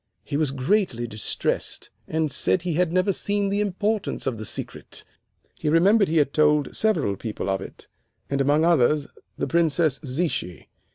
[0.23, 5.03] He was greatly distressed, and said he had never seen the importance of the secret.
[5.59, 7.87] He remembered he had told several people of it,
[8.27, 9.05] and among others
[9.37, 10.69] the Princess Zichy.